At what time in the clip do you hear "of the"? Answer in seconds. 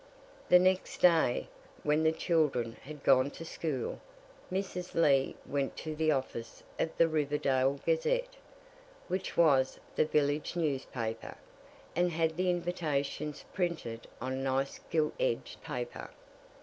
6.79-7.07